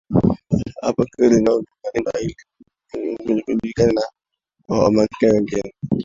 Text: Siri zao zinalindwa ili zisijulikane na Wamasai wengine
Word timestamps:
Siri 1.13 1.35
zao 1.45 1.57
zinalindwa 1.83 2.13
ili 2.93 3.17
zisijulikane 3.35 3.93
na 3.93 4.03
Wamasai 4.81 5.29
wengine 5.31 5.71